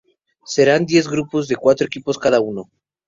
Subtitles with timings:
[0.53, 2.71] Serán diez grupos de cuatro equipos cada uno.